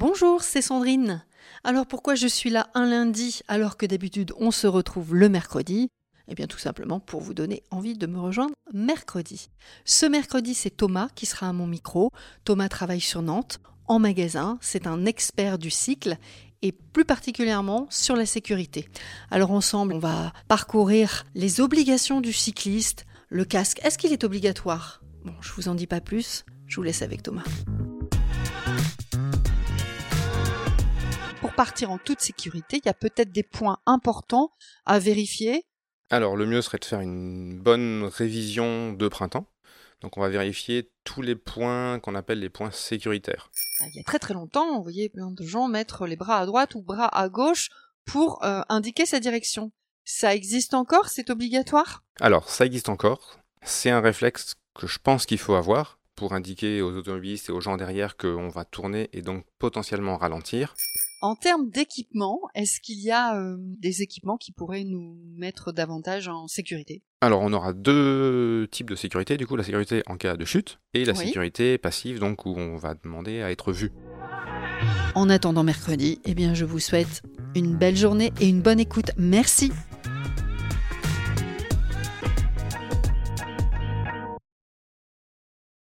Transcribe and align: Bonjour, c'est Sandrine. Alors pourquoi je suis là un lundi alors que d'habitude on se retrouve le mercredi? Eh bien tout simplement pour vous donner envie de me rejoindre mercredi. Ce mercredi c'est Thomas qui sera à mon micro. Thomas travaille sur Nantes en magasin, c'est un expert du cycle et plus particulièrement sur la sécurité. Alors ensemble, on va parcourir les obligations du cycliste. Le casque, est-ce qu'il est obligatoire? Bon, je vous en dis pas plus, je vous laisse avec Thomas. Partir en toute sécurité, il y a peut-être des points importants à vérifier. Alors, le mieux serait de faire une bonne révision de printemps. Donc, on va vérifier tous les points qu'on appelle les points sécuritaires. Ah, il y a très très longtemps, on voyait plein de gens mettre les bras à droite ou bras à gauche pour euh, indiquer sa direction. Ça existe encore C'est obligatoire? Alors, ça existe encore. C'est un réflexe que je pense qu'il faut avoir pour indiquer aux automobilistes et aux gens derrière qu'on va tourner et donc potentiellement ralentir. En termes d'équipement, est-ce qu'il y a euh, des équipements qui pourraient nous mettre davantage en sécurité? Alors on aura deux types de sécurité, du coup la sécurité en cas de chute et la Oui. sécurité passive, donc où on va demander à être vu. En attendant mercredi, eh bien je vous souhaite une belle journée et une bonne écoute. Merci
Bonjour, 0.00 0.42
c'est 0.42 0.62
Sandrine. 0.62 1.22
Alors 1.62 1.84
pourquoi 1.86 2.14
je 2.14 2.26
suis 2.26 2.48
là 2.48 2.70
un 2.72 2.86
lundi 2.86 3.40
alors 3.48 3.76
que 3.76 3.84
d'habitude 3.84 4.32
on 4.38 4.50
se 4.50 4.66
retrouve 4.66 5.14
le 5.14 5.28
mercredi? 5.28 5.90
Eh 6.26 6.34
bien 6.34 6.46
tout 6.46 6.58
simplement 6.58 7.00
pour 7.00 7.20
vous 7.20 7.34
donner 7.34 7.64
envie 7.70 7.98
de 7.98 8.06
me 8.06 8.18
rejoindre 8.18 8.54
mercredi. 8.72 9.50
Ce 9.84 10.06
mercredi 10.06 10.54
c'est 10.54 10.70
Thomas 10.70 11.10
qui 11.14 11.26
sera 11.26 11.50
à 11.50 11.52
mon 11.52 11.66
micro. 11.66 12.12
Thomas 12.44 12.70
travaille 12.70 13.02
sur 13.02 13.20
Nantes 13.20 13.60
en 13.88 13.98
magasin, 13.98 14.56
c'est 14.62 14.86
un 14.86 15.04
expert 15.04 15.58
du 15.58 15.68
cycle 15.68 16.16
et 16.62 16.72
plus 16.72 17.04
particulièrement 17.04 17.86
sur 17.90 18.16
la 18.16 18.24
sécurité. 18.24 18.88
Alors 19.30 19.50
ensemble, 19.50 19.92
on 19.92 19.98
va 19.98 20.32
parcourir 20.48 21.26
les 21.34 21.60
obligations 21.60 22.22
du 22.22 22.32
cycliste. 22.32 23.04
Le 23.28 23.44
casque, 23.44 23.80
est-ce 23.84 23.98
qu'il 23.98 24.14
est 24.14 24.24
obligatoire? 24.24 25.02
Bon, 25.26 25.34
je 25.42 25.52
vous 25.52 25.68
en 25.68 25.74
dis 25.74 25.86
pas 25.86 26.00
plus, 26.00 26.46
je 26.66 26.76
vous 26.76 26.84
laisse 26.84 27.02
avec 27.02 27.22
Thomas. 27.22 27.44
Partir 31.60 31.90
en 31.90 31.98
toute 31.98 32.22
sécurité, 32.22 32.78
il 32.78 32.86
y 32.86 32.88
a 32.88 32.94
peut-être 32.94 33.32
des 33.32 33.42
points 33.42 33.80
importants 33.84 34.50
à 34.86 34.98
vérifier. 34.98 35.66
Alors, 36.08 36.34
le 36.34 36.46
mieux 36.46 36.62
serait 36.62 36.78
de 36.78 36.86
faire 36.86 37.02
une 37.02 37.60
bonne 37.60 38.04
révision 38.04 38.94
de 38.94 39.08
printemps. 39.08 39.44
Donc, 40.00 40.16
on 40.16 40.22
va 40.22 40.30
vérifier 40.30 40.90
tous 41.04 41.20
les 41.20 41.36
points 41.36 41.98
qu'on 42.00 42.14
appelle 42.14 42.38
les 42.38 42.48
points 42.48 42.70
sécuritaires. 42.70 43.50
Ah, 43.80 43.84
il 43.88 43.96
y 43.96 44.00
a 44.00 44.04
très 44.04 44.18
très 44.18 44.32
longtemps, 44.32 44.64
on 44.68 44.80
voyait 44.80 45.10
plein 45.10 45.30
de 45.30 45.44
gens 45.44 45.68
mettre 45.68 46.06
les 46.06 46.16
bras 46.16 46.38
à 46.38 46.46
droite 46.46 46.74
ou 46.76 46.80
bras 46.80 47.08
à 47.14 47.28
gauche 47.28 47.68
pour 48.06 48.42
euh, 48.42 48.62
indiquer 48.70 49.04
sa 49.04 49.20
direction. 49.20 49.70
Ça 50.06 50.34
existe 50.34 50.72
encore 50.72 51.10
C'est 51.10 51.28
obligatoire? 51.28 52.02
Alors, 52.22 52.48
ça 52.48 52.64
existe 52.64 52.88
encore. 52.88 53.38
C'est 53.64 53.90
un 53.90 54.00
réflexe 54.00 54.54
que 54.74 54.86
je 54.86 54.98
pense 54.98 55.26
qu'il 55.26 55.36
faut 55.36 55.56
avoir 55.56 55.98
pour 56.20 56.34
indiquer 56.34 56.82
aux 56.82 56.94
automobilistes 56.96 57.48
et 57.48 57.52
aux 57.52 57.62
gens 57.62 57.78
derrière 57.78 58.18
qu'on 58.18 58.48
va 58.48 58.66
tourner 58.66 59.08
et 59.14 59.22
donc 59.22 59.46
potentiellement 59.58 60.18
ralentir. 60.18 60.74
En 61.22 61.34
termes 61.36 61.68
d'équipement, 61.68 62.40
est-ce 62.54 62.80
qu'il 62.80 62.98
y 63.00 63.10
a 63.10 63.36
euh, 63.38 63.56
des 63.58 64.00
équipements 64.00 64.38
qui 64.38 64.52
pourraient 64.52 64.84
nous 64.84 65.18
mettre 65.36 65.70
davantage 65.70 66.28
en 66.28 66.46
sécurité? 66.48 67.02
Alors 67.20 67.42
on 67.42 67.52
aura 67.52 67.74
deux 67.74 68.66
types 68.70 68.88
de 68.88 68.94
sécurité, 68.94 69.36
du 69.36 69.46
coup 69.46 69.54
la 69.56 69.62
sécurité 69.62 70.02
en 70.06 70.16
cas 70.16 70.38
de 70.38 70.44
chute 70.46 70.80
et 70.94 71.04
la 71.04 71.12
Oui. 71.12 71.26
sécurité 71.26 71.76
passive, 71.76 72.20
donc 72.20 72.46
où 72.46 72.54
on 72.56 72.76
va 72.78 72.94
demander 72.94 73.42
à 73.42 73.50
être 73.50 73.70
vu. 73.72 73.92
En 75.14 75.28
attendant 75.28 75.62
mercredi, 75.62 76.20
eh 76.24 76.34
bien 76.34 76.54
je 76.54 76.64
vous 76.64 76.78
souhaite 76.78 77.22
une 77.54 77.76
belle 77.76 77.96
journée 77.96 78.32
et 78.40 78.48
une 78.48 78.62
bonne 78.62 78.80
écoute. 78.80 79.10
Merci 79.18 79.72